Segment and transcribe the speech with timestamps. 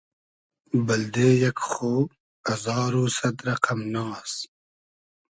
[0.85, 1.99] بئلدې یئگ خۉ
[2.53, 4.31] ازار و سئد رئقئم ناز